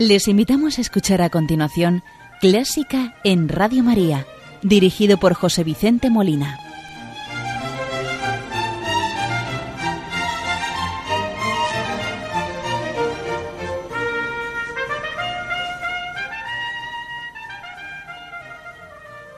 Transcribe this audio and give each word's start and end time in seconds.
Les 0.00 0.28
invitamos 0.28 0.78
a 0.78 0.80
escuchar 0.80 1.20
a 1.20 1.28
continuación 1.28 2.02
Clásica 2.40 3.16
en 3.22 3.50
Radio 3.50 3.82
María, 3.82 4.24
dirigido 4.62 5.18
por 5.18 5.34
José 5.34 5.62
Vicente 5.62 6.08
Molina. 6.08 6.56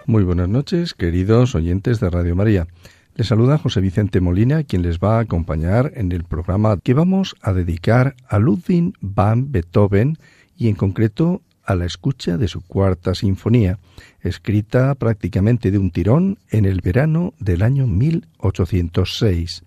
Muy 0.06 0.23
buenas 0.23 0.48
noches, 0.48 0.95
queridos 0.95 1.56
oyentes 1.56 1.98
de 1.98 2.09
Radio 2.09 2.37
María. 2.37 2.68
Les 3.16 3.26
saluda 3.26 3.59
José 3.59 3.80
Vicente 3.80 4.20
Molina, 4.20 4.62
quien 4.62 4.82
les 4.82 5.01
va 5.01 5.18
a 5.18 5.23
acompañar 5.23 5.90
en 5.96 6.12
el 6.12 6.23
programa 6.23 6.79
que 6.79 6.95
vamos 6.95 7.34
a 7.42 7.52
dedicar 7.52 8.15
a 8.29 8.38
Ludwig 8.38 8.95
van 9.01 9.51
Beethoven 9.51 10.18
y 10.56 10.69
en 10.69 10.74
concreto 10.74 11.42
a 11.65 11.74
la 11.74 11.84
escucha 11.84 12.37
de 12.37 12.48
su 12.48 12.60
cuarta 12.60 13.15
sinfonía, 13.15 13.79
escrita 14.20 14.95
prácticamente 14.95 15.70
de 15.70 15.79
un 15.79 15.91
tirón 15.91 16.38
en 16.51 16.65
el 16.65 16.80
verano 16.80 17.34
del 17.38 17.62
año 17.62 17.87
1806. 17.87 19.65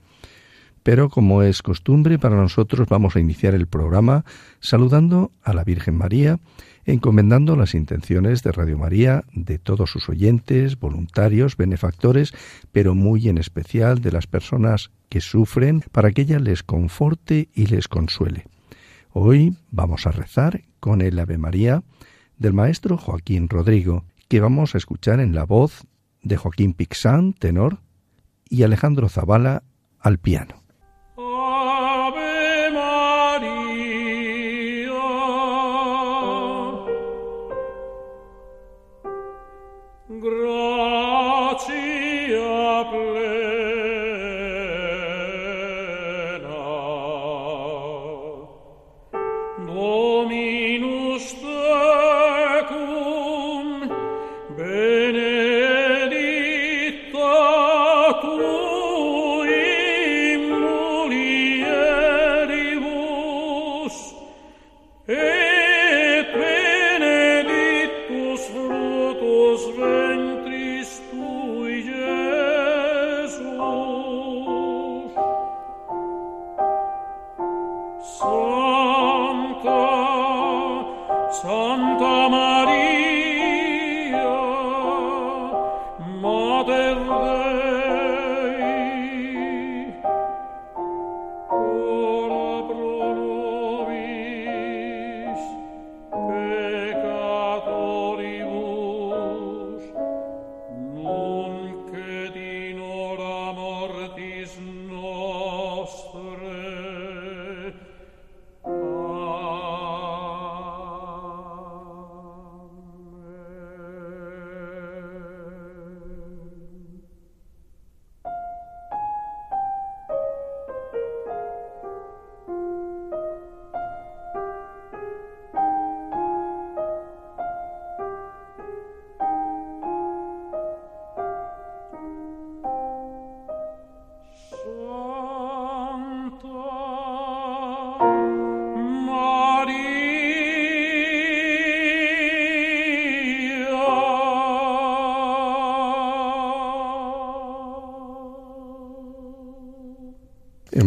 Pero 0.83 1.09
como 1.09 1.41
es 1.41 1.61
costumbre 1.61 2.19
para 2.19 2.35
nosotros 2.35 2.87
vamos 2.87 3.15
a 3.15 3.19
iniciar 3.19 3.55
el 3.55 3.65
programa 3.65 4.23
saludando 4.59 5.31
a 5.43 5.53
la 5.53 5.63
Virgen 5.63 5.97
María, 5.97 6.39
encomendando 6.85 7.55
las 7.55 7.73
intenciones 7.73 8.43
de 8.43 8.51
Radio 8.51 8.77
María, 8.77 9.23
de 9.33 9.57
todos 9.57 9.89
sus 9.89 10.07
oyentes, 10.09 10.79
voluntarios, 10.79 11.57
benefactores, 11.57 12.33
pero 12.71 12.93
muy 12.93 13.29
en 13.29 13.39
especial 13.39 14.01
de 14.01 14.11
las 14.11 14.27
personas 14.27 14.91
que 15.09 15.21
sufren, 15.21 15.83
para 15.91 16.11
que 16.11 16.21
ella 16.21 16.37
les 16.37 16.61
conforte 16.61 17.49
y 17.55 17.65
les 17.65 17.87
consuele. 17.87 18.45
Hoy 19.11 19.55
vamos 19.71 20.05
a 20.05 20.11
rezar 20.11 20.61
con 20.85 21.01
el 21.01 21.17
Ave 21.17 21.39
María 21.39 21.81
del 22.37 22.53
maestro 22.53 22.95
Joaquín 22.95 23.49
Rodrigo, 23.49 24.05
que 24.27 24.39
vamos 24.39 24.75
a 24.75 24.77
escuchar 24.77 25.19
en 25.19 25.33
la 25.33 25.43
voz 25.43 25.87
de 26.21 26.37
Joaquín 26.37 26.73
Pixán, 26.75 27.33
tenor, 27.33 27.79
y 28.51 28.61
Alejandro 28.61 29.09
Zavala 29.09 29.63
al 29.99 30.19
piano. 30.19 30.64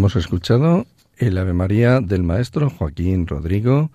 Hemos 0.08 0.24
escuchado 0.24 0.86
el 1.19 1.36
Ave 1.36 1.52
María 1.52 2.00
del 2.00 2.22
maestro 2.22 2.70
Joaquín 2.70 3.26
Rodrigo, 3.26 3.91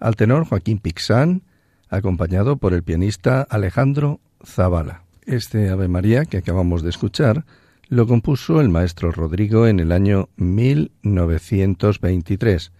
al 0.00 0.16
tenor 0.16 0.46
Joaquín 0.46 0.80
Pixán, 0.80 1.42
acompañado 1.88 2.56
por 2.56 2.74
el 2.74 2.82
pianista 2.82 3.42
Alejandro 3.42 4.18
Zavala. 4.44 5.04
Este 5.26 5.68
Ave 5.68 5.86
María 5.86 6.24
que 6.24 6.38
acabamos 6.38 6.82
de 6.82 6.90
escuchar 6.90 7.44
lo 7.88 8.08
compuso 8.08 8.60
el 8.60 8.68
maestro 8.68 9.12
Rodrigo 9.12 9.68
en 9.68 9.78
el 9.78 9.92
año 9.92 10.28
1923, 10.38 12.72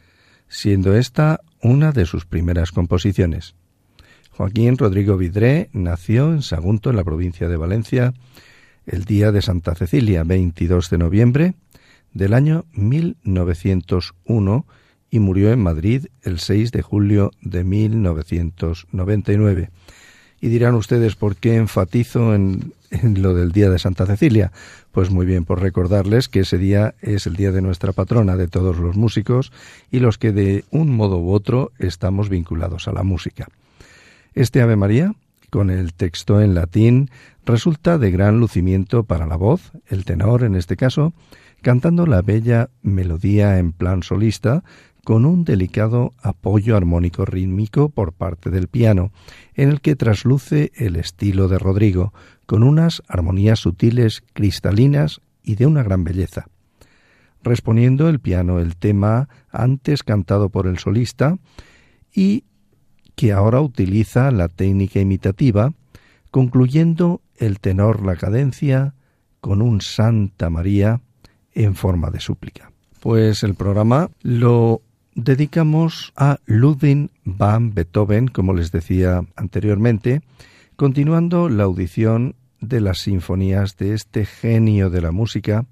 siendo 0.48 0.96
esta 0.96 1.42
una 1.62 1.92
de 1.92 2.06
sus 2.06 2.26
primeras 2.26 2.72
composiciones. 2.72 3.54
Joaquín 4.32 4.78
Rodrigo 4.78 5.16
Vidré 5.16 5.70
nació 5.72 6.32
en 6.32 6.42
Sagunto, 6.42 6.91
en 6.91 6.96
la 6.96 7.04
provincia 7.04 7.46
de 7.46 7.56
Valencia, 7.56 8.14
el 8.84 9.04
día 9.04 9.30
de 9.30 9.42
Santa 9.42 9.76
Cecilia, 9.76 10.24
22 10.24 10.91
de 10.91 10.98
noviembre, 10.98 11.54
del 12.14 12.32
año 12.32 12.64
1901 12.72 14.66
y 15.10 15.19
murió 15.20 15.52
en 15.52 15.60
Madrid 15.60 16.06
el 16.22 16.41
6 16.41 16.72
de 16.72 16.80
julio 16.82 17.30
de 17.41 17.62
1999. 17.62 19.70
Y 20.41 20.48
dirán 20.48 20.74
ustedes 20.74 21.14
por 21.14 21.36
qué 21.36 21.54
enfatizo 21.56 22.34
en, 22.34 22.72
lo 23.03 23.34
del 23.34 23.53
Día 23.53 23.69
de 23.70 23.78
Santa 23.78 24.06
Cecilia. 24.06 24.50
Pues 24.92 25.10
muy 25.10 25.26
bien, 25.26 25.44
por 25.44 25.60
recordarles 25.60 26.28
que 26.28 26.41
ese 26.41 26.56
día 26.58 26.94
es 27.00 27.27
el 27.27 27.36
día 27.36 27.53
de 27.53 27.62
nuestra 27.62 27.92
patrona, 27.92 28.36
de 28.36 28.48
todos 28.48 28.78
los 28.78 28.97
músicos 28.97 29.53
y 29.91 30.00
los 30.00 30.18
que 30.18 30.33
de 30.33 30.65
un 30.71 30.94
modo 30.94 31.18
u 31.18 31.33
otro 31.33 31.72
estamos 31.78 32.28
vinculados 32.28 32.89
a 32.89 32.92
la 32.92 33.04
música. 33.04 33.48
Este 34.34 34.60
Ave 34.60 34.77
María, 34.77 35.15
con 35.50 35.71
el 35.71 35.94
texto 35.94 36.41
en 36.41 36.54
latín, 36.54 37.10
resulta 37.47 37.98
de 37.98 38.10
gran 38.10 38.41
lucimiento 38.41 39.04
para 39.04 39.27
la 39.27 39.36
voz, 39.36 39.71
el 39.89 40.04
tenor 40.04 40.42
en 40.42 40.56
este 40.56 40.77
caso, 40.77 41.12
cantando 41.65 42.05
la 42.05 42.21
bella 42.21 42.69
melodía 42.83 43.59
en 43.59 43.72
plan 43.72 44.03
solista 44.03 44.63
con 45.03 45.25
un 45.25 45.45
delicado 45.45 46.13
apoyo 46.22 46.77
armónico 46.77 47.25
rítmico 47.25 47.89
por 47.89 48.13
parte 48.13 48.51
del 48.51 48.69
piano, 48.69 49.13
en 49.55 49.71
el 49.71 49.81
que 49.81 49.97
trasluce 49.97 50.72
el 50.75 50.97
estilo 50.97 51.49
de 51.49 51.59
Rodrigo, 51.59 52.13
con 52.45 52.65
unas 52.65 53.03
armonías 53.09 53.61
sutiles, 53.61 54.22
cristalinas 54.34 55.22
y 55.43 55.55
de 55.55 55.65
una 55.65 55.83
gran 55.83 56.05
belleza. 56.05 56.49
Responiendo 57.43 58.11
el 58.11 58.21
piano 58.21 58.61
el 58.61 58.77
tema 58.77 59.31
antes 59.51 60.03
cantado 60.03 60.51
por 60.51 60.66
el 60.66 60.78
solista 60.78 61.39
y 62.13 62.45
que 63.15 63.33
ahora 63.33 63.63
utiliza 63.63 64.31
la 64.33 64.49
técnica 64.49 65.01
imitativa, 65.01 65.72
concluyendo 66.31 67.22
el 67.39 67.59
tenor 67.59 68.05
la 68.05 68.16
cadencia 68.16 68.95
con 69.41 69.63
un 69.63 69.81
Santa 69.81 70.51
María 70.51 71.01
en 71.54 71.74
forma 71.74 72.10
de 72.10 72.21
súplica. 72.21 72.71
Pues 73.01 73.42
el 73.42 73.54
programa 73.54 74.10
lo 74.22 74.83
dedicamos 75.15 76.12
a 76.16 76.39
Ludwig 76.47 77.10
van 77.24 77.74
Beethoven, 77.74 78.28
como 78.28 78.53
les 78.53 78.72
decía 78.72 79.24
anteriormente, 79.36 80.22
continuando 80.77 81.48
la 81.48 81.65
audición 81.65 82.34
de 82.60 82.80
las 82.80 82.98
sinfonías 82.98 83.77
de 83.77 83.95
este 83.95 84.24
genio 84.24 84.91
de 84.91 85.03
la 85.03 85.12
música. 85.12 85.66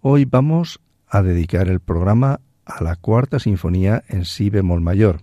Hoy 0.00 0.24
vamos 0.24 0.80
a 1.08 1.22
dedicar 1.22 1.68
el 1.68 1.80
programa 1.80 2.40
a 2.64 2.82
la 2.82 2.96
cuarta 2.96 3.38
sinfonía 3.38 4.02
en 4.08 4.24
si 4.24 4.50
bemol 4.50 4.80
mayor, 4.80 5.20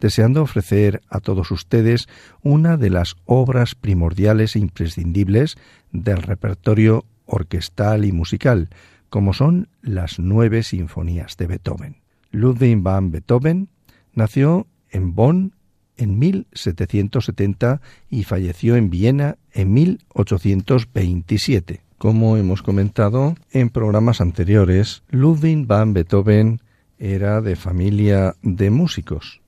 deseando 0.00 0.42
ofrecer 0.42 1.02
a 1.08 1.20
todos 1.20 1.50
ustedes 1.50 2.08
una 2.42 2.76
de 2.76 2.90
las 2.90 3.16
obras 3.24 3.74
primordiales 3.74 4.56
e 4.56 4.60
imprescindibles 4.60 5.56
del 5.92 6.22
repertorio 6.22 7.04
orquestal 7.26 8.04
y 8.04 8.12
musical, 8.12 8.68
como 9.10 9.34
son 9.34 9.68
las 9.82 10.18
nueve 10.18 10.62
sinfonías 10.62 11.36
de 11.36 11.46
Beethoven. 11.46 11.96
Ludwig 12.30 12.80
van 12.80 13.10
Beethoven 13.10 13.68
nació 14.14 14.66
en 14.90 15.14
Bonn 15.14 15.54
en 15.96 16.18
1770 16.18 17.82
y 18.08 18.24
falleció 18.24 18.76
en 18.76 18.88
Viena 18.88 19.36
en 19.52 19.74
1827. 19.74 21.82
Como 21.98 22.38
hemos 22.38 22.62
comentado 22.62 23.34
en 23.50 23.68
programas 23.68 24.22
anteriores, 24.22 25.02
Ludwig 25.10 25.66
van 25.66 25.92
Beethoven 25.92 26.62
era 26.98 27.42
de 27.42 27.56
familia 27.56 28.36
de 28.42 28.70
músicos. 28.70 29.42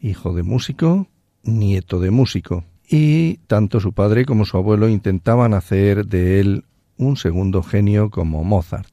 Hijo 0.00 0.34
de 0.34 0.42
músico, 0.42 1.06
nieto 1.42 2.00
de 2.00 2.10
músico. 2.10 2.64
Y 2.86 3.38
tanto 3.46 3.80
su 3.80 3.92
padre 3.92 4.26
como 4.26 4.44
su 4.44 4.58
abuelo 4.58 4.88
intentaban 4.88 5.54
hacer 5.54 6.06
de 6.06 6.40
él 6.40 6.64
un 6.96 7.16
segundo 7.16 7.62
genio 7.62 8.10
como 8.10 8.44
Mozart. 8.44 8.88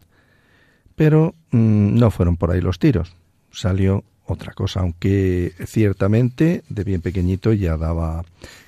Pero 0.96 1.36
mm, 1.52 1.96
no 1.98 2.12
fueron 2.12 2.38
por 2.38 2.52
ahí 2.52 2.62
los 2.62 2.80
tiros. 2.80 3.16
Salió 3.52 4.04
otra 4.26 4.54
cosa, 4.54 4.82
aunque 4.82 5.54
ciertamente 5.66 6.64
de 6.70 6.84
bien 6.84 7.02
pequeñito 7.02 7.54
ya 7.54 7.78
daba 7.78 8.24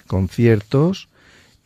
conciertos 0.08 1.10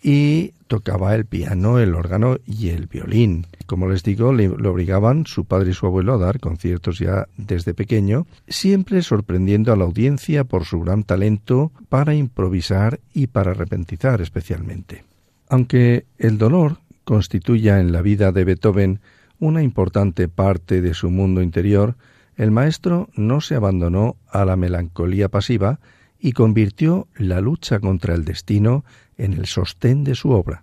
y 0.02 0.54
tocaba 0.68 1.16
el 1.16 1.25
piano, 1.25 1.80
el 1.80 1.96
órgano 1.96 2.38
y 2.46 2.69
el 2.69 2.88
violín. 2.88 3.48
Como 3.66 3.88
les 3.88 4.04
digo, 4.04 4.34
le, 4.34 4.50
obligaban 4.50 5.25
su 5.25 5.46
padre 5.46 5.72
y 5.72 5.74
su 5.74 5.86
abuelo 5.86 6.14
a 6.14 6.18
dar 6.18 6.40
conciertos 6.40 7.00
ya 7.00 7.28
desde 7.38 7.74
pequeño, 7.74 8.28
siempre 8.48 9.02
sorprendiendo 9.02 9.74
a 9.74 9.75
la 9.75 9.86
audiencia 9.86 10.44
por 10.44 10.66
su 10.66 10.80
gran 10.81 11.04
talento 11.04 11.72
para 11.90 12.14
improvisar 12.14 13.00
y 13.14 13.28
para 13.28 13.54
repentizar 13.54 14.22
especialmente. 14.22 15.04
Aunque 15.50 16.06
el 16.18 16.38
dolor 16.38 16.78
constituya 17.07 17.80
en 17.80 17.94
la 17.94 18.01
vida 18.01 18.33
de 18.33 18.44
Beethoven 18.44 19.00
una 19.39 19.63
importante 19.63 20.27
parte 20.27 20.81
de 20.81 20.94
su 20.94 21.09
mundo 21.09 21.42
interior, 21.42 21.95
el 22.36 22.51
maestro 22.51 23.09
no 23.15 23.39
se 23.39 23.56
abandonó 23.56 24.18
a 24.30 24.44
la 24.44 24.57
melancolía 24.57 25.30
pasiva 25.30 25.80
y 26.19 26.33
convirtió 26.33 27.07
la 27.15 27.39
lucha 27.39 27.80
contra 27.80 28.13
el 28.13 28.25
destino 28.25 28.83
en 29.18 29.31
el 29.31 29.45
sostén 29.45 30.04
de 30.04 30.15
su 30.15 30.31
obra. 30.31 30.59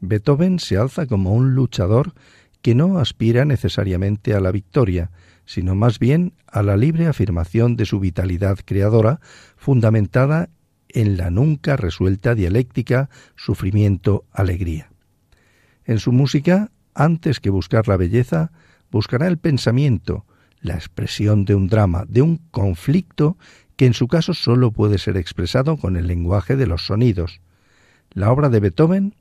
Beethoven 0.00 0.58
se 0.58 0.78
alza 0.78 1.06
como 1.06 1.34
un 1.34 1.54
luchador 1.54 2.14
que 2.62 2.74
no 2.74 2.98
aspira 2.98 3.44
necesariamente 3.44 4.32
a 4.32 4.40
la 4.40 4.52
victoria, 4.52 5.10
sino 5.44 5.74
más 5.74 5.98
bien 5.98 6.32
a 6.46 6.62
la 6.62 6.78
libre 6.78 7.08
afirmación 7.08 7.76
de 7.76 7.84
su 7.84 8.00
vitalidad 8.00 8.58
creadora, 8.64 9.20
fundamentada 9.58 10.48
en 10.88 11.18
la 11.18 11.28
nunca 11.28 11.76
resuelta 11.76 12.34
dialéctica 12.34 13.10
sufrimiento-alegría. 13.36 14.93
En 15.84 15.98
su 15.98 16.12
música, 16.12 16.70
antes 16.94 17.40
que 17.40 17.50
buscar 17.50 17.88
la 17.88 17.96
belleza, 17.96 18.52
buscará 18.90 19.26
el 19.26 19.38
pensamiento, 19.38 20.24
la 20.60 20.74
expresión 20.74 21.44
de 21.44 21.54
un 21.54 21.68
drama, 21.68 22.04
de 22.08 22.22
un 22.22 22.38
conflicto 22.50 23.36
que 23.76 23.86
en 23.86 23.94
su 23.94 24.08
caso 24.08 24.34
sólo 24.34 24.70
puede 24.70 24.98
ser 24.98 25.16
expresado 25.16 25.76
con 25.76 25.96
el 25.96 26.06
lenguaje 26.06 26.56
de 26.56 26.66
los 26.66 26.86
sonidos. 26.86 27.40
La 28.12 28.30
obra 28.30 28.48
de 28.48 28.60
Beethoven, 28.60 29.14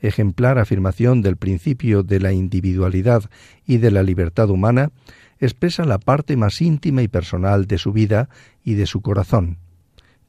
ejemplar 0.00 0.58
afirmación 0.58 1.22
del 1.22 1.36
principio 1.36 2.02
de 2.02 2.20
la 2.20 2.32
individualidad 2.32 3.30
y 3.66 3.78
de 3.78 3.90
la 3.90 4.02
libertad 4.02 4.48
humana, 4.50 4.90
expresa 5.38 5.84
la 5.84 5.98
parte 5.98 6.36
más 6.36 6.60
íntima 6.60 7.02
y 7.02 7.08
personal 7.08 7.66
de 7.66 7.78
su 7.78 7.92
vida 7.92 8.28
y 8.64 8.74
de 8.74 8.86
su 8.86 9.02
corazón. 9.02 9.58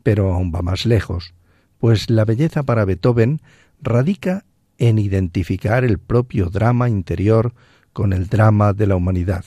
Pero 0.03 0.33
aún 0.33 0.51
va 0.53 0.61
más 0.61 0.85
lejos, 0.85 1.33
pues 1.79 2.09
la 2.09 2.25
belleza 2.25 2.63
para 2.63 2.85
Beethoven 2.85 3.41
radica 3.81 4.45
en 4.79 4.97
identificar 4.97 5.83
el 5.83 5.99
propio 5.99 6.49
drama 6.49 6.89
interior 6.89 7.53
con 7.93 8.13
el 8.13 8.27
drama 8.27 8.73
de 8.73 8.87
la 8.87 8.95
humanidad, 8.95 9.45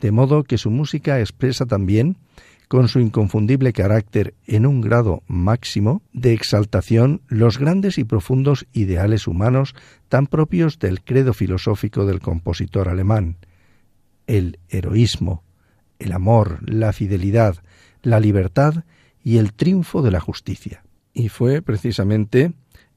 de 0.00 0.10
modo 0.10 0.44
que 0.44 0.58
su 0.58 0.70
música 0.70 1.20
expresa 1.20 1.64
también, 1.64 2.16
con 2.68 2.86
su 2.86 3.00
inconfundible 3.00 3.72
carácter 3.72 4.34
en 4.46 4.64
un 4.64 4.80
grado 4.80 5.24
máximo 5.26 6.02
de 6.12 6.32
exaltación, 6.34 7.20
los 7.26 7.58
grandes 7.58 7.98
y 7.98 8.04
profundos 8.04 8.66
ideales 8.72 9.26
humanos 9.26 9.74
tan 10.08 10.26
propios 10.26 10.78
del 10.78 11.02
credo 11.02 11.32
filosófico 11.32 12.06
del 12.06 12.20
compositor 12.20 12.88
alemán, 12.88 13.38
el 14.28 14.60
heroísmo, 14.68 15.42
el 15.98 16.12
amor, 16.12 16.60
la 16.64 16.92
fidelidad, 16.92 17.56
la 18.02 18.20
libertad 18.20 18.84
y 19.22 19.38
el 19.38 19.52
triunfo 19.52 20.02
de 20.02 20.12
la 20.12 20.20
justicia. 20.20 20.84
Y 21.12 21.28
fue 21.28 21.62
precisamente 21.62 22.52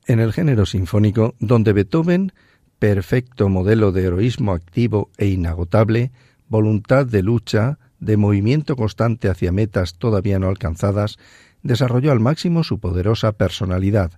en 0.07 0.19
el 0.19 0.33
género 0.33 0.65
sinfónico 0.65 1.35
donde 1.39 1.73
Beethoven, 1.73 2.33
perfecto 2.79 3.49
modelo 3.49 3.91
de 3.91 4.03
heroísmo 4.03 4.53
activo 4.53 5.09
e 5.17 5.27
inagotable, 5.27 6.11
voluntad 6.47 7.05
de 7.05 7.23
lucha, 7.23 7.79
de 7.99 8.17
movimiento 8.17 8.75
constante 8.75 9.29
hacia 9.29 9.51
metas 9.51 9.95
todavía 9.95 10.39
no 10.39 10.49
alcanzadas, 10.49 11.17
desarrolló 11.61 12.11
al 12.11 12.19
máximo 12.19 12.63
su 12.63 12.79
poderosa 12.79 13.31
personalidad, 13.31 14.11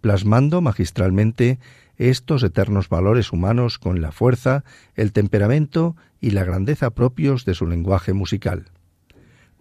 plasmando 0.00 0.60
magistralmente 0.60 1.58
estos 1.96 2.42
eternos 2.42 2.88
valores 2.88 3.32
humanos 3.32 3.78
con 3.78 4.00
la 4.00 4.12
fuerza, 4.12 4.64
el 4.94 5.12
temperamento 5.12 5.96
y 6.20 6.30
la 6.30 6.44
grandeza 6.44 6.90
propios 6.90 7.44
de 7.44 7.54
su 7.54 7.66
lenguaje 7.66 8.12
musical. 8.12 8.66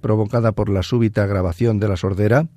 Provocada 0.01 0.51
por 0.51 0.69
la 0.69 0.83
súbita 0.83 1.25
grabación 1.25 1.79
de 1.79 1.87
la 1.87 1.97
sordera, 1.97 2.47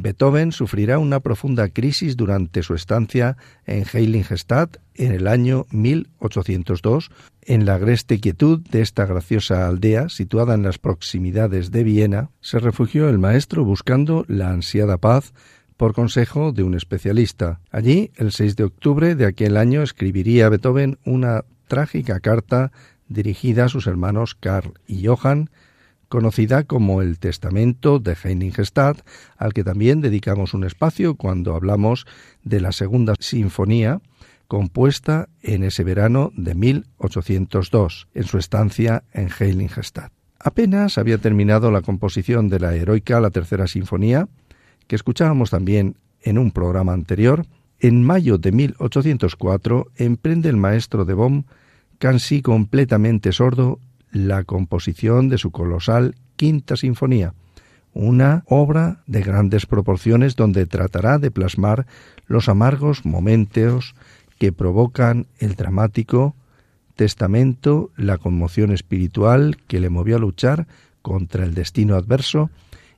Beethoven 0.00 0.52
sufrirá 0.52 1.00
una 1.00 1.18
profunda 1.18 1.68
crisis 1.68 2.16
durante 2.16 2.62
su 2.62 2.74
estancia 2.74 3.36
en 3.66 3.84
Heiligenstadt 3.92 4.76
en 4.94 5.10
el 5.10 5.26
año 5.26 5.66
1802. 5.72 7.10
En 7.42 7.66
la 7.66 7.74
agreste 7.74 8.20
quietud 8.20 8.60
de 8.70 8.80
esta 8.80 9.06
graciosa 9.06 9.66
aldea, 9.66 10.08
situada 10.08 10.54
en 10.54 10.62
las 10.62 10.78
proximidades 10.78 11.72
de 11.72 11.82
Viena, 11.82 12.30
se 12.40 12.60
refugió 12.60 13.08
el 13.08 13.18
maestro 13.18 13.64
buscando 13.64 14.24
la 14.28 14.50
ansiada 14.50 14.98
paz 14.98 15.34
por 15.76 15.94
consejo 15.94 16.52
de 16.52 16.62
un 16.62 16.74
especialista. 16.74 17.60
Allí, 17.72 18.12
el 18.14 18.30
6 18.30 18.54
de 18.54 18.64
octubre 18.64 19.16
de 19.16 19.26
aquel 19.26 19.56
año, 19.56 19.82
escribiría 19.82 20.48
Beethoven 20.48 20.98
una 21.04 21.44
trágica 21.66 22.20
carta 22.20 22.70
dirigida 23.08 23.64
a 23.64 23.68
sus 23.68 23.88
hermanos 23.88 24.36
Karl 24.38 24.74
y 24.86 25.04
Johann, 25.06 25.50
conocida 26.08 26.64
como 26.64 27.02
el 27.02 27.18
Testamento 27.18 27.98
de 27.98 28.16
Heiligenstadt, 28.22 29.00
al 29.36 29.52
que 29.52 29.64
también 29.64 30.00
dedicamos 30.00 30.54
un 30.54 30.64
espacio 30.64 31.14
cuando 31.14 31.54
hablamos 31.54 32.06
de 32.42 32.60
la 32.60 32.72
segunda 32.72 33.14
sinfonía, 33.18 34.00
compuesta 34.46 35.28
en 35.42 35.62
ese 35.62 35.84
verano 35.84 36.32
de 36.34 36.54
1802, 36.54 38.08
en 38.14 38.24
su 38.24 38.38
estancia 38.38 39.04
en 39.12 39.28
Heiligenstadt. 39.38 40.12
Apenas 40.40 40.98
había 40.98 41.18
terminado 41.18 41.70
la 41.70 41.82
composición 41.82 42.48
de 42.48 42.60
la 42.60 42.74
heroica 42.74 43.20
La 43.20 43.30
Tercera 43.30 43.66
Sinfonía, 43.66 44.28
que 44.86 44.96
escuchábamos 44.96 45.50
también 45.50 45.96
en 46.22 46.38
un 46.38 46.50
programa 46.52 46.92
anterior, 46.92 47.46
en 47.80 48.02
mayo 48.02 48.38
de 48.38 48.50
1804 48.52 49.86
emprende 49.96 50.48
el 50.48 50.56
maestro 50.56 51.04
de 51.04 51.14
Bonn, 51.14 51.46
casi 51.98 52.42
completamente 52.42 53.32
sordo, 53.32 53.78
la 54.12 54.44
composición 54.44 55.28
de 55.28 55.38
su 55.38 55.50
colosal 55.50 56.14
Quinta 56.36 56.76
Sinfonía, 56.76 57.34
una 57.92 58.44
obra 58.46 59.02
de 59.06 59.22
grandes 59.22 59.66
proporciones 59.66 60.36
donde 60.36 60.66
tratará 60.66 61.18
de 61.18 61.30
plasmar 61.30 61.86
los 62.26 62.48
amargos 62.48 63.04
momentos 63.04 63.94
que 64.38 64.52
provocan 64.52 65.26
el 65.38 65.56
dramático 65.56 66.36
testamento, 66.94 67.90
la 67.96 68.18
conmoción 68.18 68.72
espiritual 68.72 69.56
que 69.66 69.80
le 69.80 69.90
movió 69.90 70.16
a 70.16 70.20
luchar 70.20 70.66
contra 71.02 71.44
el 71.44 71.54
destino 71.54 71.96
adverso 71.96 72.50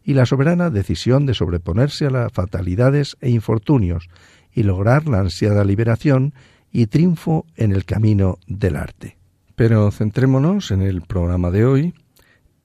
y 0.05 0.15
la 0.15 0.27
soberana 0.27 0.71
decisión 0.71 1.27
de 1.27 1.35
sobreponerse 1.35 2.07
a 2.07 2.11
las 2.11 2.33
fatalidades 2.33 3.17
e 3.21 3.31
infortunios 3.31 4.09
y 4.53 4.63
lograr 4.63 5.07
la 5.07 5.21
ansiada 5.21 5.65
liberación 5.65 6.35
y 6.73 6.87
triunfo 6.87 7.47
en 7.57 7.73
el 7.73 7.85
camino 7.85 8.39
del 8.47 8.77
arte. 8.77 9.20
Pero 9.61 9.91
centrémonos 9.91 10.71
en 10.71 10.81
el 10.81 11.03
programa 11.03 11.51
de 11.51 11.67
hoy 11.67 11.93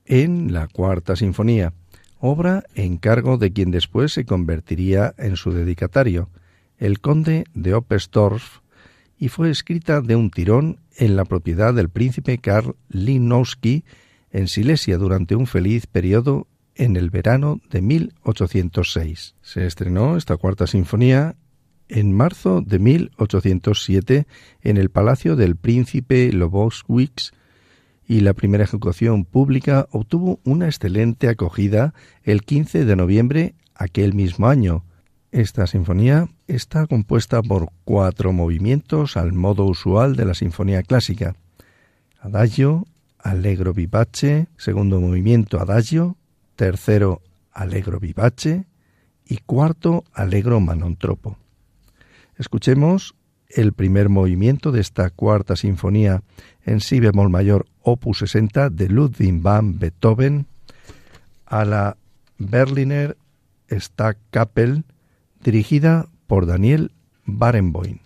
en 0.05 0.53
la 0.53 0.69
Cuarta 0.69 1.17
Sinfonía, 1.17 1.73
obra 2.19 2.63
en 2.73 2.95
cargo 2.95 3.37
de 3.37 3.51
quien 3.51 3.69
después 3.69 4.13
se 4.13 4.23
convertiría 4.23 5.13
en 5.17 5.35
su 5.35 5.51
dedicatario, 5.51 6.29
el 6.77 7.01
conde 7.01 7.43
de 7.53 7.73
Oppestorf, 7.73 8.59
y 9.17 9.27
fue 9.27 9.49
escrita 9.49 9.99
de 9.99 10.15
un 10.15 10.31
tirón 10.31 10.79
en 10.95 11.17
la 11.17 11.25
propiedad 11.25 11.73
del 11.73 11.89
príncipe 11.89 12.37
Karl 12.37 12.77
Linowski 12.87 13.83
en 14.31 14.47
Silesia 14.47 14.97
durante 14.97 15.35
un 15.35 15.47
feliz 15.47 15.87
periodo 15.87 16.47
en 16.75 16.95
el 16.95 17.09
verano 17.09 17.59
de 17.71 17.81
1806. 17.81 19.35
Se 19.41 19.65
estrenó 19.65 20.15
esta 20.15 20.37
cuarta 20.37 20.65
sinfonía 20.65 21.35
en 21.89 22.11
marzo 22.11 22.61
de 22.61 22.79
1807 22.79 24.27
en 24.61 24.77
el 24.77 24.89
palacio 24.89 25.35
del 25.35 25.55
príncipe 25.55 26.31
Loboswicz 26.31 27.31
y 28.07 28.21
la 28.21 28.33
primera 28.33 28.63
ejecución 28.63 29.25
pública 29.25 29.87
obtuvo 29.91 30.39
una 30.43 30.67
excelente 30.67 31.27
acogida 31.27 31.93
el 32.23 32.43
15 32.43 32.85
de 32.85 32.95
noviembre 32.95 33.55
aquel 33.73 34.13
mismo 34.13 34.47
año. 34.47 34.83
Esta 35.31 35.67
sinfonía 35.67 36.29
está 36.47 36.87
compuesta 36.87 37.41
por 37.41 37.69
cuatro 37.83 38.31
movimientos 38.31 39.17
al 39.17 39.33
modo 39.33 39.65
usual 39.65 40.15
de 40.15 40.25
la 40.25 40.33
sinfonía 40.33 40.83
clásica. 40.83 41.35
Adagio, 42.19 42.85
allegro 43.19 43.73
vivace, 43.73 44.47
segundo 44.57 45.01
movimiento 45.01 45.59
adagio, 45.59 46.15
tercero 46.55 47.21
allegro 47.51 47.99
vivace 47.99 48.65
y 49.25 49.37
cuarto 49.37 50.03
allegro 50.13 50.59
manontropo. 50.59 51.37
Escuchemos 52.37 53.15
el 53.49 53.73
primer 53.73 54.09
movimiento 54.09 54.71
de 54.71 54.81
esta 54.81 55.09
cuarta 55.09 55.55
sinfonía 55.55 56.23
en 56.65 56.81
si 56.81 56.99
bemol 56.99 57.29
mayor 57.29 57.67
opus 57.81 58.19
60 58.19 58.69
de 58.69 58.89
Ludwig 58.89 59.41
van 59.41 59.79
Beethoven 59.79 60.47
a 61.45 61.63
la 61.63 61.97
Berliner 62.37 63.17
Stadtkapelle 63.69 64.83
dirigida 65.43 66.07
por 66.27 66.45
Daniel 66.45 66.91
Barenboim. 67.25 68.04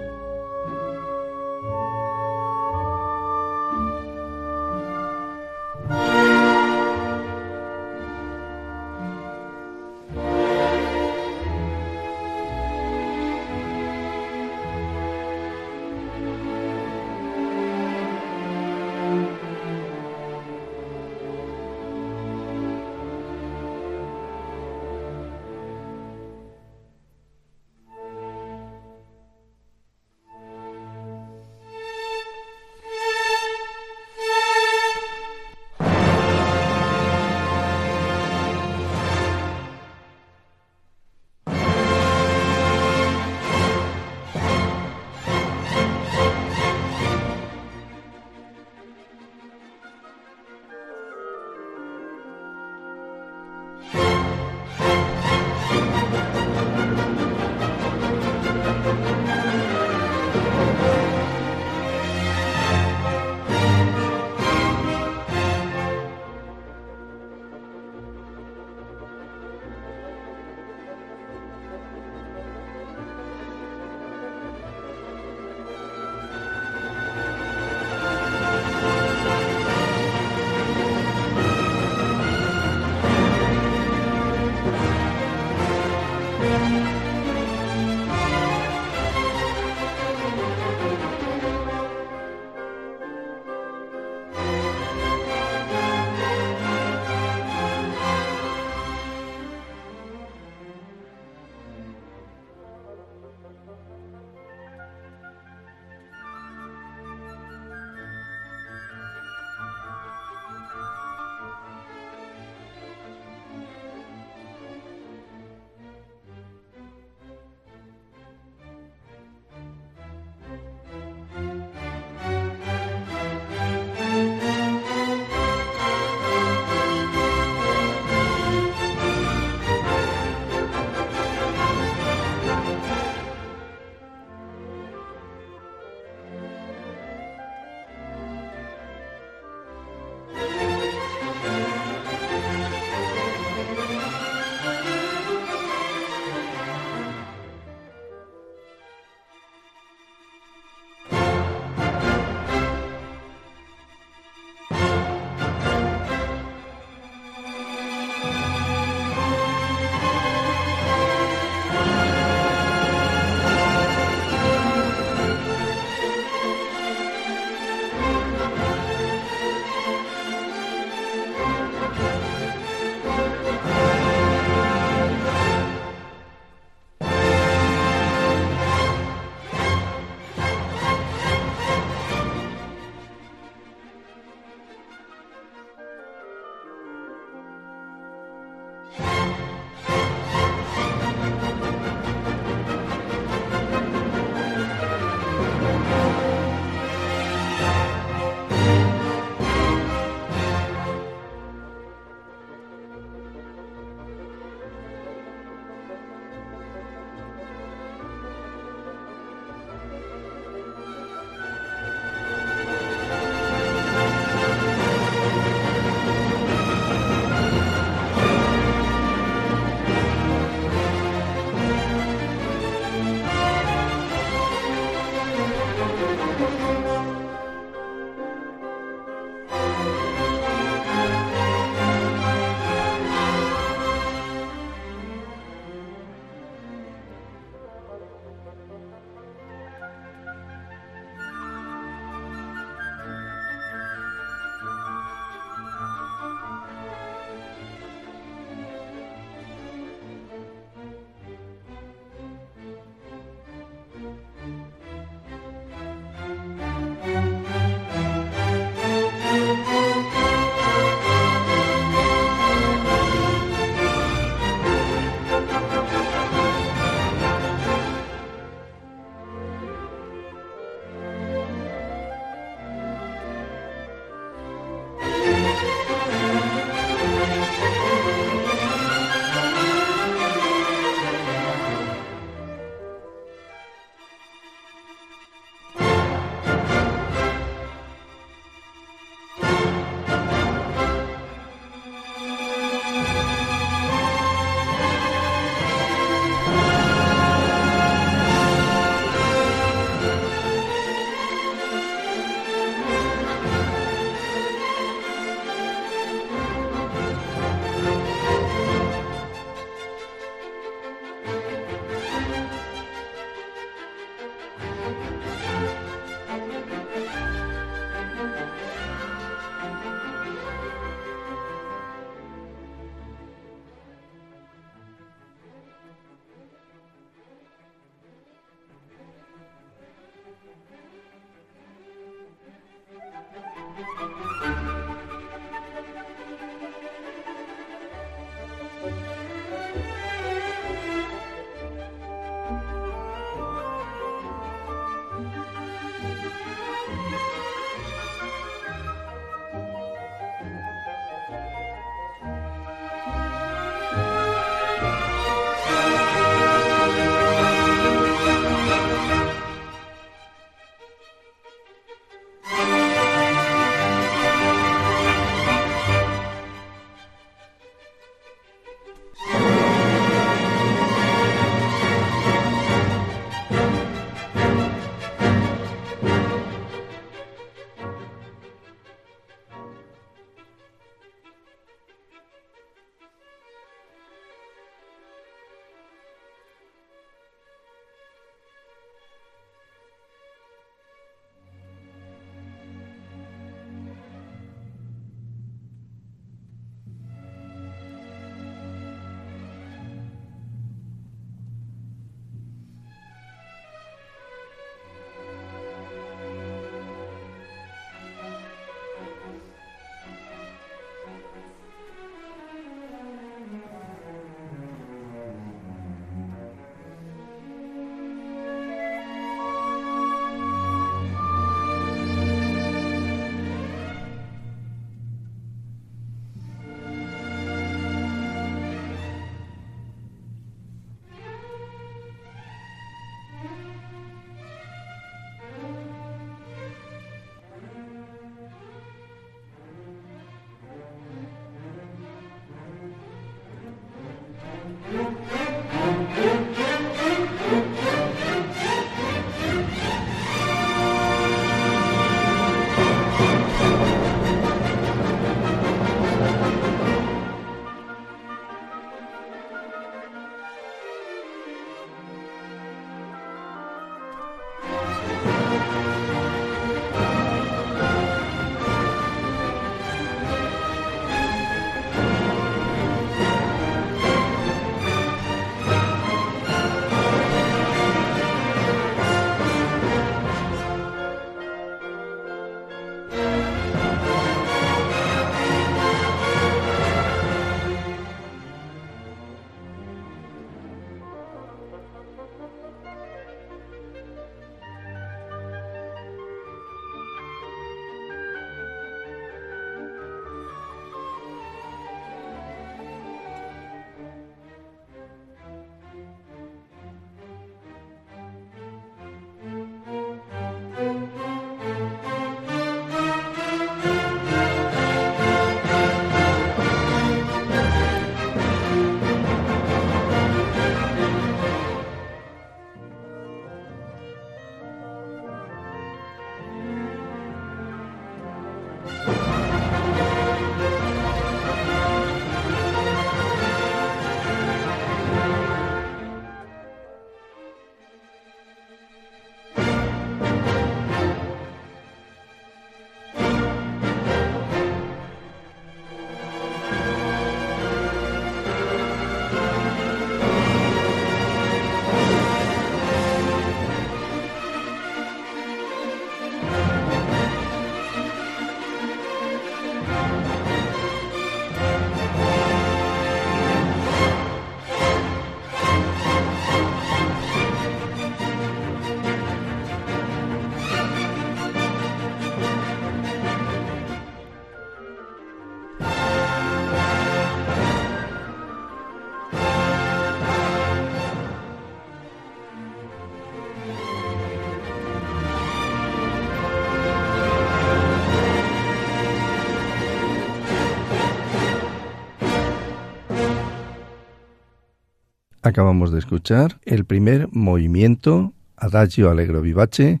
Acabamos 595.46 595.92
de 595.92 596.00
escuchar 596.00 596.58
el 596.64 596.84
primer 596.84 597.28
movimiento, 597.30 598.32
Adagio 598.56 599.10
Allegro 599.12 599.42
Vivace, 599.42 600.00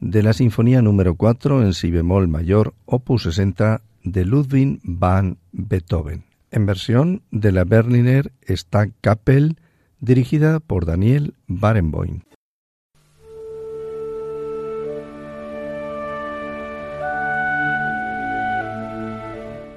de 0.00 0.22
la 0.22 0.32
Sinfonía 0.32 0.80
número 0.80 1.16
4 1.16 1.60
en 1.60 1.74
si 1.74 1.90
bemol 1.90 2.28
mayor, 2.28 2.72
opus 2.86 3.24
60 3.24 3.82
de 4.04 4.24
Ludwig 4.24 4.80
van 4.84 5.36
Beethoven, 5.52 6.24
en 6.50 6.64
versión 6.64 7.20
de 7.30 7.52
la 7.52 7.64
Berliner 7.64 8.32
Stadtkapelle 8.48 9.56
dirigida 10.00 10.60
por 10.60 10.86
Daniel 10.86 11.34
Barenboim. 11.46 12.22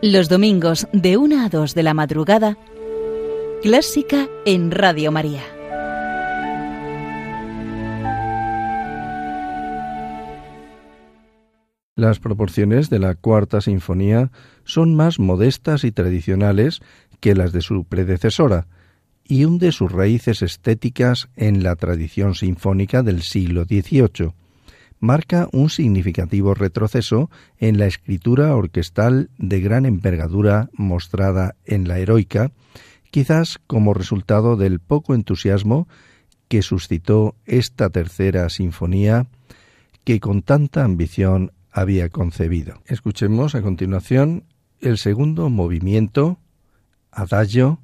Los 0.01 0.29
domingos 0.29 0.88
de 0.93 1.17
1 1.17 1.43
a 1.43 1.49
2 1.49 1.75
de 1.75 1.84
la 1.84 1.93
madrugada, 1.93 2.58
Clásica 3.62 4.30
en 4.45 4.72
Radio 4.72 5.12
María. 5.12 5.43
Las 11.98 12.19
proporciones 12.19 12.89
de 12.89 13.00
la 13.00 13.15
cuarta 13.15 13.60
sinfonía 13.60 14.32
son 14.63 14.95
más 14.95 15.19
modestas 15.19 15.84
y 15.84 15.91
tradicionales 15.91 16.80
que 17.19 17.36
las 17.36 17.52
de 17.52 17.60
su 17.60 17.84
predecesora, 17.84 18.67
y 19.26 19.43
hunde 19.43 19.74
sus 19.74 19.91
raíces 19.91 20.41
estéticas 20.41 21.28
en 21.36 21.62
la 21.62 21.76
tradición 21.76 22.36
sinfónica 22.36 23.04
del 23.04 23.24
siglo 23.24 23.65
XVIII 23.65 24.32
marca 25.02 25.50
un 25.52 25.69
significativo 25.69 26.54
retroceso 26.54 27.30
en 27.58 27.78
la 27.78 27.88
escritura 27.88 28.56
orquestal 28.56 29.30
de 29.38 29.60
gran 29.60 29.86
envergadura 29.86 30.69
mostrada 30.74 31.56
en 31.65 31.88
la 31.88 32.00
heroica, 32.00 32.52
quizás 33.12 33.60
como 33.67 33.93
resultado 33.93 34.56
del 34.56 34.80
poco 34.80 35.15
entusiasmo 35.15 35.88
que 36.48 36.62
suscitó 36.62 37.36
esta 37.45 37.89
tercera 37.89 38.50
sinfonía 38.50 39.28
que 40.04 40.19
con 40.19 40.41
tanta 40.41 40.84
ambición 40.84 41.52
había 41.72 42.10
concebido. 42.10 42.82
Escuchemos 42.88 43.56
a 43.56 43.62
continuación 43.62 44.43
el 44.82 44.98
segundo 44.98 45.50
movimiento, 45.50 46.39
Adagio, 47.12 47.80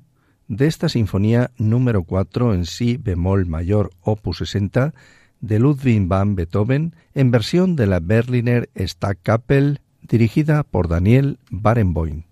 de 0.47 0.67
esta 0.67 0.89
sinfonía 0.89 1.51
número 1.57 2.03
4 2.03 2.53
en 2.53 2.65
si 2.65 2.97
bemol 2.97 3.45
mayor 3.45 3.91
opus 4.01 4.39
60 4.39 4.93
de 5.41 5.59
Ludwig 5.59 6.07
van 6.07 6.35
Beethoven 6.35 6.95
en 7.13 7.31
versión 7.31 7.75
de 7.75 7.87
la 7.87 7.99
Berliner 7.99 8.69
Stadtkapelle 8.75 9.79
dirigida 10.01 10.63
por 10.63 10.87
Daniel 10.87 11.39
Barenboim. 11.49 12.23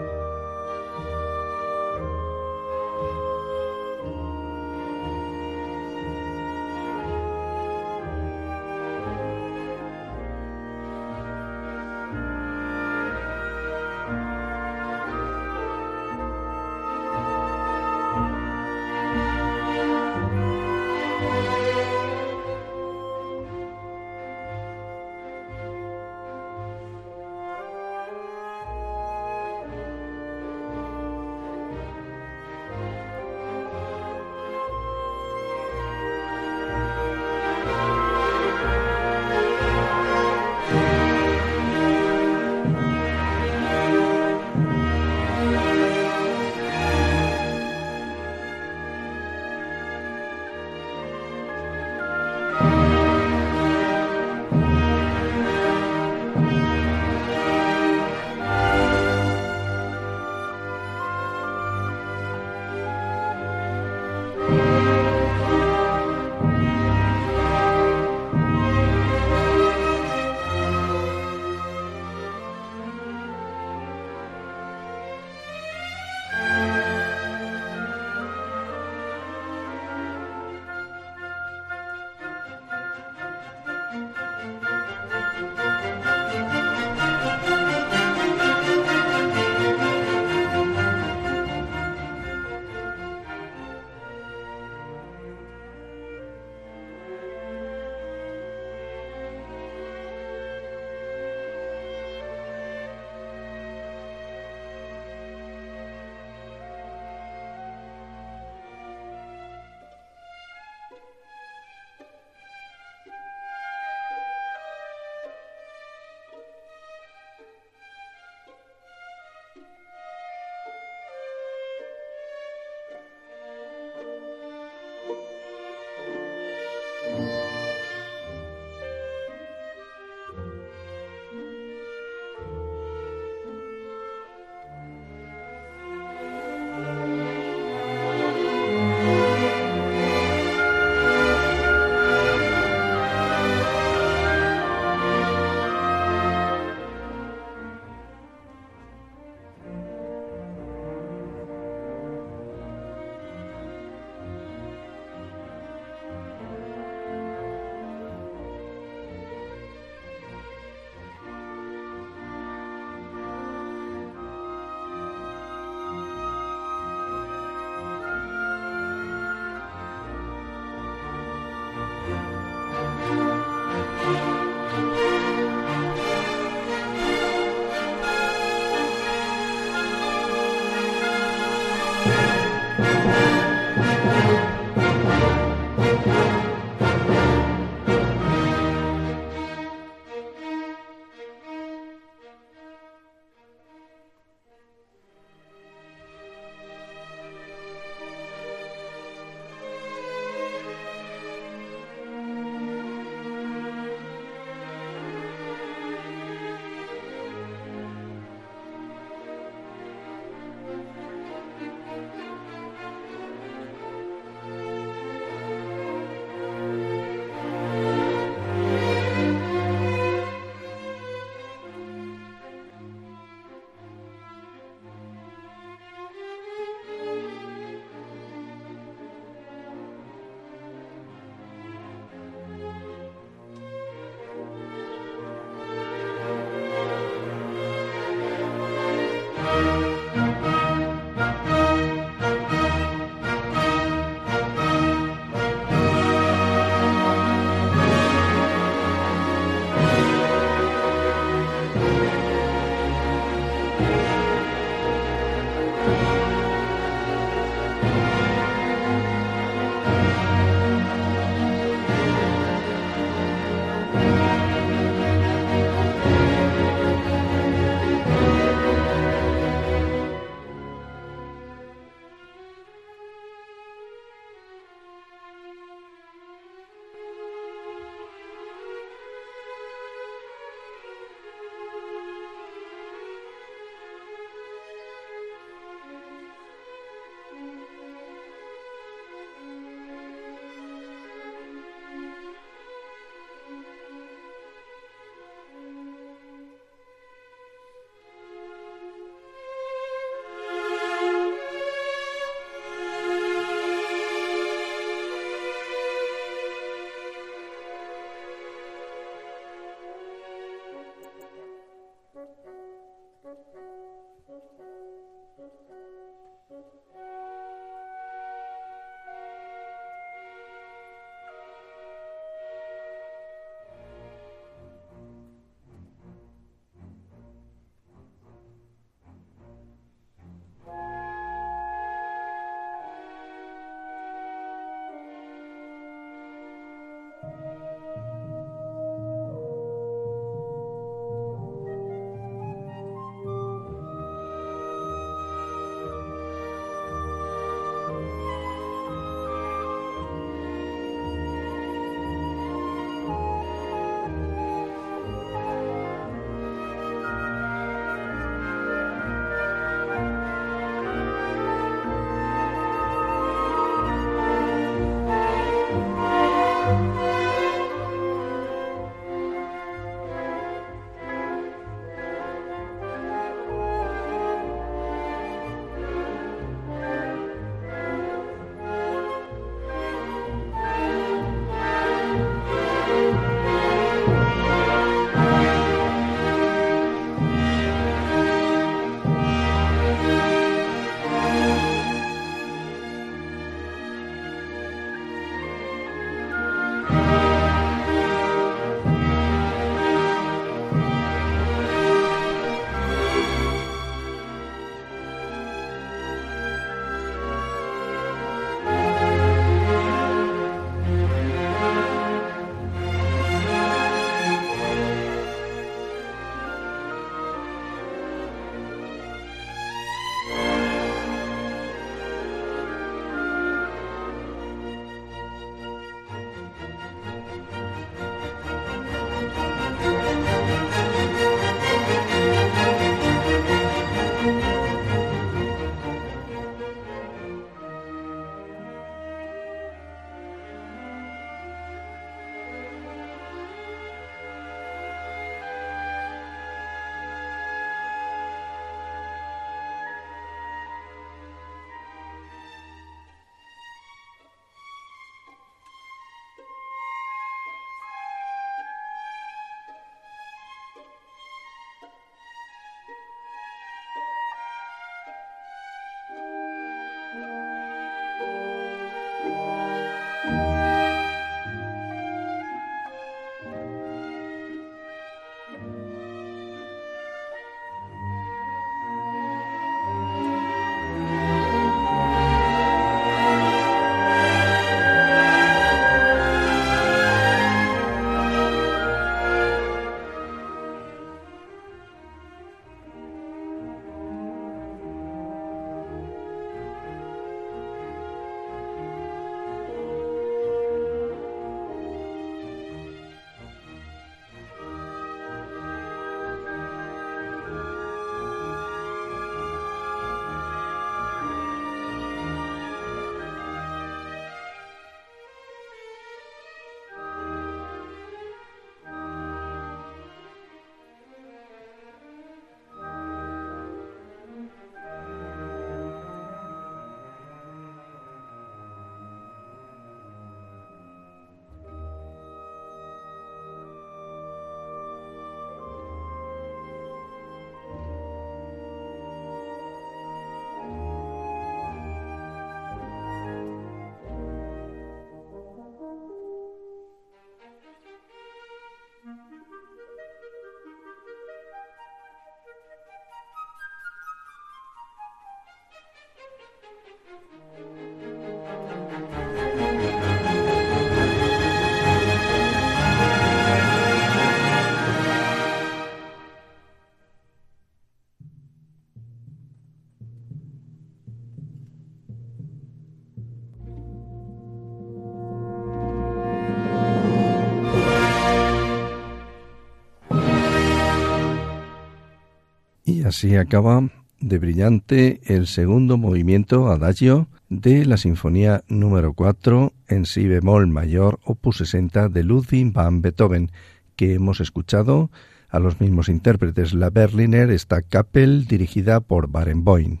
Así 583.14 583.36
acaba 583.36 583.90
de 584.18 584.38
brillante 584.38 585.20
el 585.26 585.46
segundo 585.46 585.96
movimiento 585.96 586.66
adagio 586.66 587.28
de 587.48 587.86
la 587.86 587.96
Sinfonía 587.96 588.64
número 588.66 589.12
4 589.12 589.72
en 589.86 590.04
si 590.04 590.26
bemol 590.26 590.66
mayor 590.66 591.20
opus 591.22 591.58
60 591.58 592.08
de 592.08 592.24
Ludwig 592.24 592.72
van 592.72 593.02
Beethoven, 593.02 593.52
que 593.94 594.14
hemos 594.14 594.40
escuchado 594.40 595.12
a 595.48 595.60
los 595.60 595.80
mismos 595.80 596.08
intérpretes, 596.08 596.74
la 596.74 596.90
Berliner 596.90 597.56
Staatskapelle 597.56 598.46
dirigida 598.46 598.98
por 598.98 599.28
Barenboim. 599.28 600.00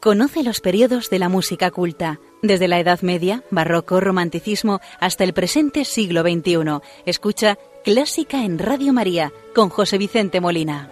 Conoce 0.00 0.42
los 0.42 0.60
periodos 0.60 1.10
de 1.10 1.20
la 1.20 1.28
música 1.28 1.70
culta, 1.70 2.18
desde 2.42 2.68
la 2.68 2.80
Edad 2.80 3.00
Media, 3.02 3.42
Barroco, 3.50 4.00
Romanticismo, 4.00 4.80
hasta 5.00 5.24
el 5.24 5.32
presente 5.32 5.84
siglo 5.84 6.22
XXI. 6.22 6.80
Escucha 7.06 7.58
Clásica 7.84 8.44
en 8.44 8.58
Radio 8.58 8.92
María 8.92 9.32
con 9.54 9.68
José 9.68 9.98
Vicente 9.98 10.40
Molina. 10.40 10.90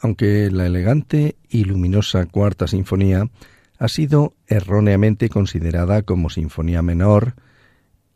Aunque 0.00 0.50
la 0.50 0.66
elegante 0.66 1.36
y 1.48 1.64
luminosa 1.64 2.24
Cuarta 2.26 2.66
Sinfonía 2.66 3.28
ha 3.78 3.88
sido 3.88 4.34
erróneamente 4.46 5.28
considerada 5.28 6.02
como 6.02 6.30
sinfonía 6.30 6.82
menor, 6.82 7.34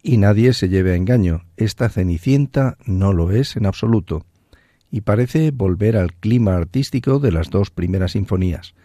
y 0.03 0.19
nadie 0.19 0.53
se 0.53 0.69
lleve 0.69 0.93
a 0.93 0.97
engaño, 0.97 1.47
esta 1.57 1.89
Cenicienta 1.89 2.77
no 2.85 3.13
lo 3.13 3.33
es 3.33 3.57
en 3.57 3.65
absoluto, 3.65 4.27
y 4.95 5.01
parece 5.01 5.51
volver 5.51 5.97
al 5.97 6.15
clima 6.15 6.55
artístico 6.55 7.19
de 7.19 7.33
las 7.33 7.51
dos 7.51 7.71
primeras 7.71 8.13
sinfonías. 8.13 8.77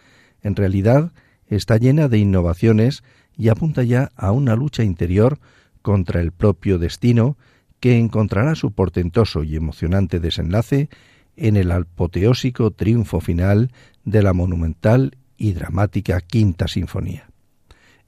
En 0.42 0.56
realidad, 0.56 1.12
está 1.46 1.76
llena 1.76 2.08
de 2.08 2.18
innovaciones 2.18 3.04
y 3.36 3.48
apunta 3.48 3.84
ya 3.84 4.10
a 4.16 4.32
una 4.32 4.56
lucha 4.56 4.82
interior 4.82 5.38
contra 5.82 6.20
el 6.20 6.32
propio 6.32 6.80
destino 6.80 7.38
que 7.78 7.96
encontrará 7.96 8.56
su 8.56 8.72
portentoso 8.72 9.44
y 9.44 9.54
emocionante 9.54 10.18
desenlace 10.18 10.88
en 11.36 11.56
el 11.56 11.70
apoteósico 11.70 12.72
triunfo 12.72 13.20
final 13.20 13.70
de 14.04 14.24
la 14.24 14.32
monumental 14.32 15.16
y 15.36 15.52
dramática 15.52 16.20
Quinta 16.20 16.66
Sinfonía 16.66 17.30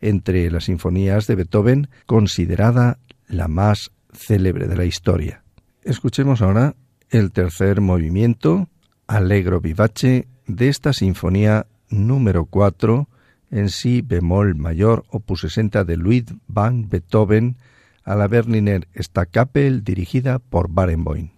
entre 0.01 0.51
las 0.51 0.65
sinfonías 0.65 1.29
de 1.29 1.37
Beethoven, 1.37 1.89
considerada 2.07 2.99
la 3.29 3.47
más 3.47 3.93
célebre 4.13 4.67
de 4.67 4.75
la 4.75 4.87
historia. 4.87 5.45
Escuchemos 5.85 6.43
ahora 6.43 6.75
el 7.13 7.31
tercer 7.31 7.83
movimiento, 7.83 8.69
Allegro 9.07 9.61
vivace, 9.61 10.27
de 10.47 10.69
esta 10.69 10.95
sinfonía 10.95 11.67
número 11.91 12.47
4 12.47 13.07
en 13.51 13.69
si 13.69 14.01
bemol 14.01 14.55
mayor, 14.55 15.05
opus 15.09 15.43
60 15.43 15.85
de 15.85 15.99
Ludwig 15.99 16.25
van 16.49 16.89
Beethoven, 16.89 17.57
a 18.03 18.17
la 18.17 18.29
Berliner 18.29 18.89
Staatskapelle 18.97 19.83
dirigida 19.83 20.39
por 20.39 20.71
Barenboim. 20.71 21.31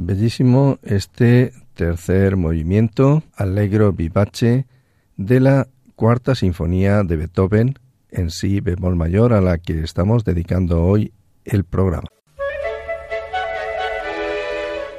Bellísimo 0.00 0.78
este 0.84 1.52
tercer 1.74 2.36
movimiento, 2.36 3.24
Allegro 3.34 3.92
vivace, 3.92 4.64
de 5.16 5.40
la 5.40 5.66
cuarta 5.96 6.36
sinfonía 6.36 7.02
de 7.02 7.16
Beethoven, 7.16 7.80
en 8.12 8.30
sí 8.30 8.60
bemol 8.60 8.94
mayor, 8.94 9.32
a 9.32 9.40
la 9.40 9.58
que 9.58 9.82
estamos 9.82 10.24
dedicando 10.24 10.84
hoy 10.84 11.12
el 11.44 11.64
programa. 11.64 12.06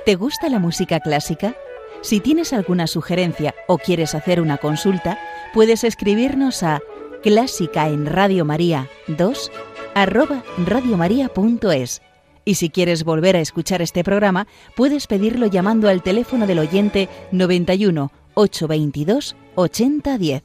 ¿Te 0.06 0.16
gusta 0.16 0.50
la 0.50 0.60
música 0.60 1.00
clásica? 1.00 1.56
Si 2.02 2.20
tienes 2.20 2.52
alguna 2.52 2.86
sugerencia 2.86 3.56
o 3.70 3.78
quieres 3.78 4.16
hacer 4.16 4.42
una 4.42 4.58
consulta, 4.58 5.18
puedes 5.54 5.86
escribirnos 5.86 6.62
a 6.62 6.82
clásica 7.24 7.88
en 7.88 8.06
Radio 8.06 8.44
María 8.44 8.90
2 9.08 9.50
arroba 9.96 10.44
radiomaria.es. 10.66 12.02
Y 12.50 12.56
si 12.56 12.72
quieres 12.72 13.04
volver 13.04 13.36
a 13.36 13.42
escuchar 13.42 13.84
este 13.84 14.04
programa, 14.04 14.48
puedes 14.76 15.06
pedirlo 15.06 15.46
llamando 15.46 15.88
al 15.88 16.02
teléfono 16.02 16.48
del 16.48 16.58
oyente 16.58 17.08
91 17.32 18.12
822 18.34 19.36
8010. 19.54 20.44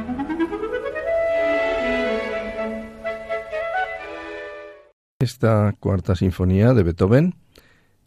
Esta 5.19 5.75
cuarta 5.77 6.15
sinfonía 6.15 6.73
de 6.73 6.83
Beethoven 6.83 7.35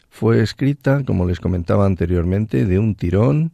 fue 0.08 0.42
escrita, 0.42 1.04
como 1.04 1.26
les 1.26 1.38
comentaba 1.38 1.84
anteriormente, 1.84 2.64
de 2.64 2.78
un 2.78 2.94
tirón 2.94 3.52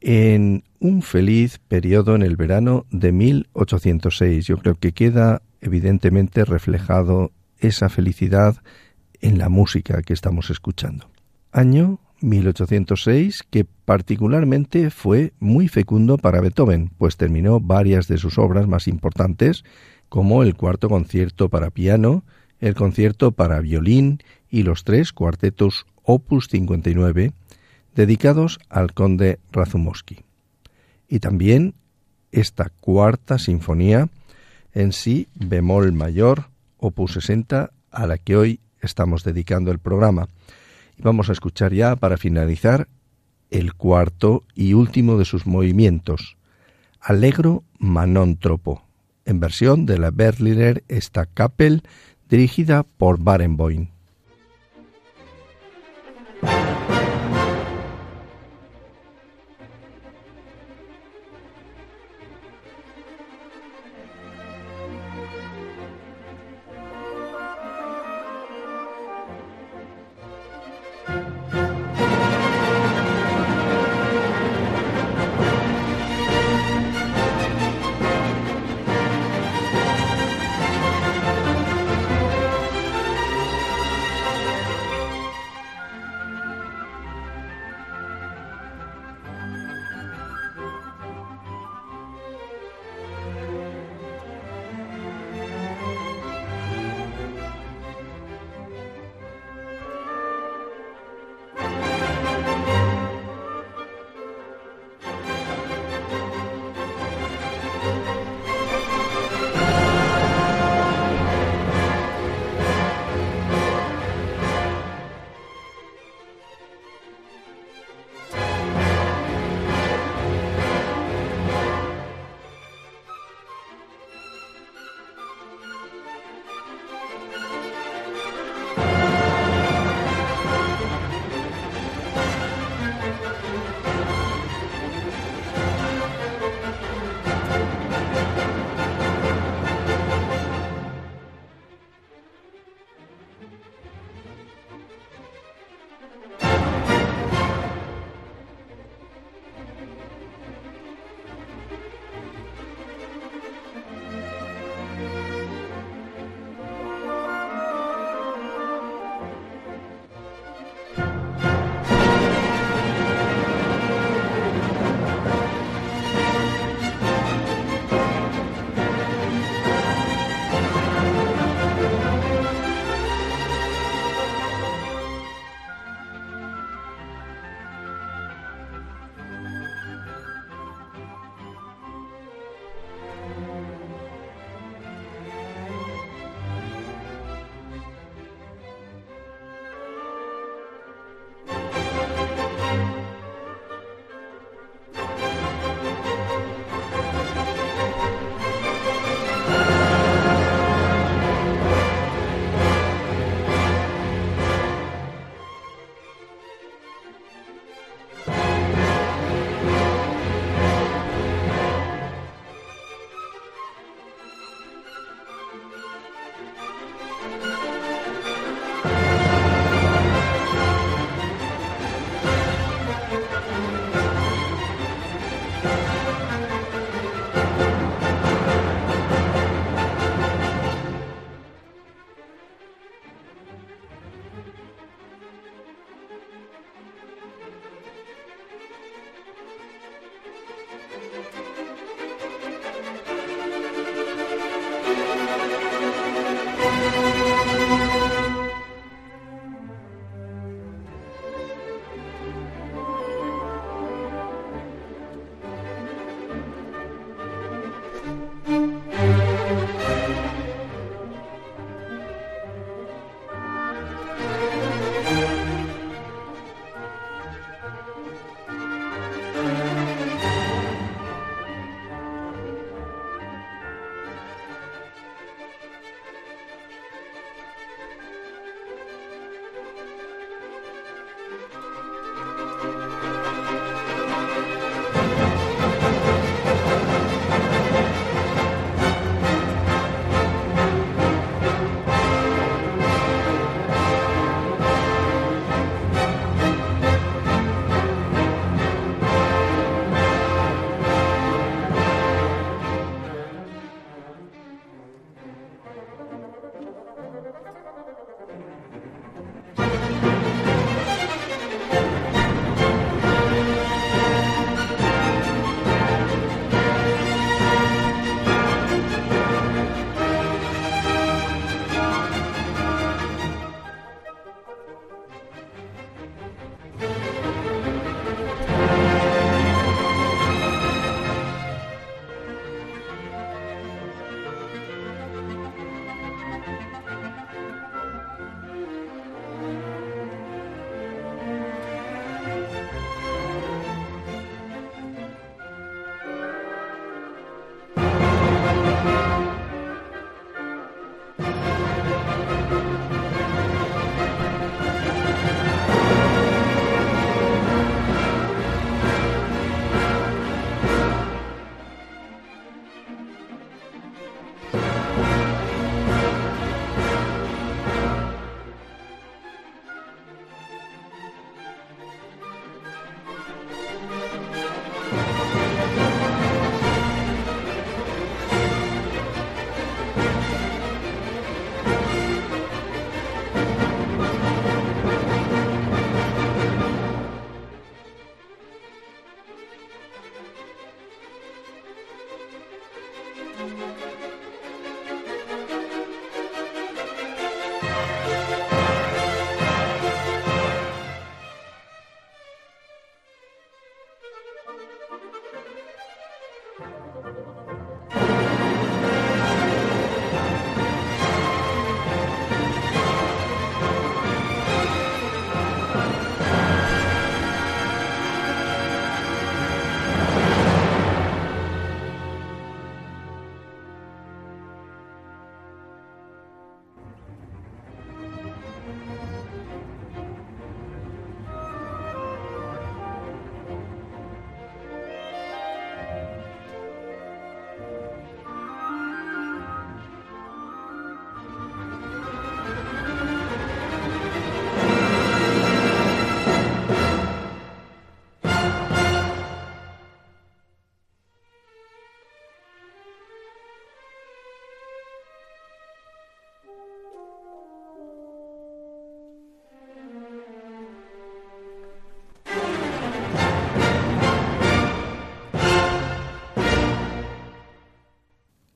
en 0.00 0.64
un 0.80 1.02
feliz 1.02 1.58
periodo 1.58 2.14
en 2.14 2.22
el 2.22 2.36
verano 2.36 2.86
de 2.90 3.12
1806. 3.12 4.46
Yo 4.46 4.58
creo 4.58 4.74
que 4.74 4.92
queda 4.92 5.42
evidentemente 5.60 6.44
reflejado 6.44 7.32
esa 7.58 7.88
felicidad 7.88 8.56
en 9.20 9.38
la 9.38 9.48
música 9.48 10.02
que 10.02 10.12
estamos 10.12 10.50
escuchando. 10.50 11.10
Año 11.50 11.98
1806 12.20 13.44
que 13.48 13.64
particularmente 13.64 14.90
fue 14.90 15.32
muy 15.38 15.68
fecundo 15.68 16.18
para 16.18 16.40
Beethoven, 16.40 16.90
pues 16.98 17.16
terminó 17.16 17.60
varias 17.60 18.08
de 18.08 18.18
sus 18.18 18.38
obras 18.38 18.66
más 18.66 18.88
importantes, 18.88 19.64
como 20.08 20.42
el 20.42 20.54
cuarto 20.54 20.88
concierto 20.88 21.48
para 21.48 21.70
piano, 21.70 22.24
el 22.60 22.74
concierto 22.74 23.32
para 23.32 23.60
violín 23.60 24.20
y 24.50 24.62
los 24.62 24.84
tres 24.84 25.12
cuartetos 25.12 25.86
Opus 26.02 26.48
59 26.48 27.32
dedicados 27.98 28.60
al 28.68 28.94
conde 28.94 29.40
Razumovsky. 29.50 30.20
Y 31.08 31.18
también 31.18 31.74
esta 32.30 32.70
cuarta 32.80 33.40
sinfonía 33.40 34.08
en 34.72 34.92
sí 34.92 35.26
bemol 35.34 35.92
mayor 35.92 36.44
Opus 36.76 37.14
60 37.14 37.72
a 37.90 38.06
la 38.06 38.18
que 38.18 38.36
hoy 38.36 38.60
estamos 38.80 39.24
dedicando 39.24 39.72
el 39.72 39.80
programa. 39.80 40.28
Y 40.96 41.02
vamos 41.02 41.28
a 41.28 41.32
escuchar 41.32 41.74
ya 41.74 41.96
para 41.96 42.16
finalizar 42.16 42.86
el 43.50 43.74
cuarto 43.74 44.44
y 44.54 44.74
último 44.74 45.18
de 45.18 45.24
sus 45.24 45.44
movimientos, 45.44 46.36
Allegro 47.00 47.64
Manontropo, 47.80 48.84
en 49.24 49.40
versión 49.40 49.86
de 49.86 49.98
la 49.98 50.12
Berliner 50.12 50.84
Staatskapelle 50.88 51.82
dirigida 52.28 52.84
por 52.84 53.18
Barenboim. 53.18 53.88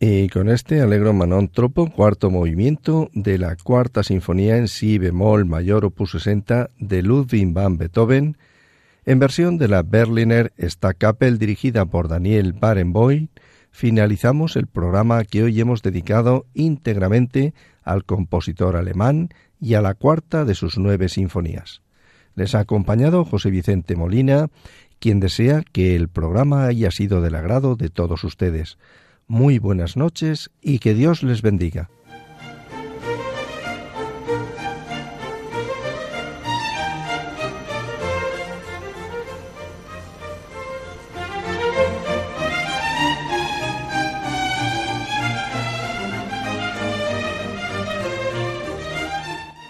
Y 0.04 0.28
con 0.30 0.48
este 0.48 0.80
alegro 0.80 1.12
Manon 1.12 1.46
Tropo, 1.46 1.88
cuarto 1.88 2.28
movimiento 2.28 3.08
de 3.14 3.38
la 3.38 3.54
cuarta 3.54 4.02
sinfonía 4.02 4.56
en 4.56 4.66
si 4.66 4.98
bemol 4.98 5.44
mayor 5.44 5.84
opus 5.84 6.10
60 6.10 6.70
de 6.76 7.02
Ludwig 7.04 7.52
van 7.52 7.78
Beethoven, 7.78 8.36
en 9.04 9.20
versión 9.20 9.58
de 9.58 9.68
la 9.68 9.84
Berliner 9.84 10.52
Staatskapelle 10.58 11.38
dirigida 11.38 11.86
por 11.86 12.08
Daniel 12.08 12.52
Barenboim, 12.52 13.28
finalizamos 13.70 14.56
el 14.56 14.66
programa 14.66 15.22
que 15.22 15.44
hoy 15.44 15.60
hemos 15.60 15.82
dedicado 15.82 16.46
íntegramente 16.52 17.54
al 17.84 18.04
compositor 18.04 18.74
alemán 18.74 19.28
y 19.60 19.74
a 19.74 19.82
la 19.82 19.94
cuarta 19.94 20.44
de 20.44 20.56
sus 20.56 20.78
nueve 20.78 21.08
sinfonías. 21.08 21.80
Les 22.34 22.56
ha 22.56 22.58
acompañado 22.58 23.24
José 23.24 23.50
Vicente 23.50 23.94
Molina, 23.94 24.48
quien 24.98 25.20
desea 25.20 25.62
que 25.70 25.94
el 25.94 26.08
programa 26.08 26.64
haya 26.64 26.90
sido 26.90 27.20
del 27.20 27.36
agrado 27.36 27.76
de 27.76 27.88
todos 27.88 28.24
ustedes 28.24 28.78
muy 29.32 29.58
buenas 29.58 29.96
noches 29.96 30.50
y 30.60 30.78
que 30.78 30.92
Dios 30.92 31.22
les 31.22 31.40
bendiga. 31.40 31.88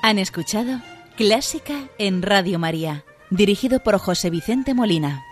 Han 0.02 0.18
escuchado 0.18 0.80
Clásica 1.16 1.74
en 1.98 2.22
Radio 2.22 2.58
María, 2.58 3.04
dirigido 3.30 3.78
por 3.78 3.96
José 3.98 4.28
Vicente 4.28 4.74
Molina. 4.74 5.22